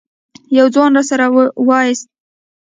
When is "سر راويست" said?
1.07-2.07